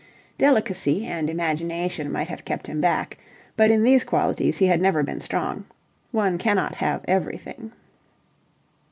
[0.39, 3.19] Delicacy and imagination might have kept him back,
[3.55, 5.65] but in these qualities he had never been strong.
[6.09, 7.71] One cannot have everything.